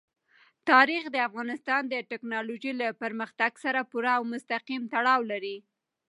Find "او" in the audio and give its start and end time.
4.17-4.23